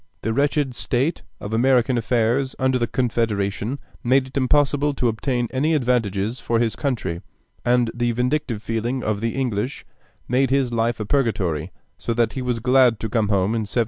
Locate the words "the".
0.23-0.33, 2.79-2.87, 7.93-8.11, 9.21-9.35